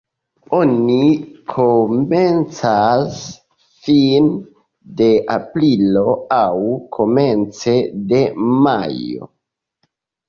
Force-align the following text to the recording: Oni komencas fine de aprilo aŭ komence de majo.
Oni 0.59 1.01
komencas 1.51 3.19
fine 3.83 4.39
de 5.03 5.11
aprilo 5.37 6.07
aŭ 6.41 6.49
komence 6.99 7.75
de 8.15 8.25
majo. 8.67 9.33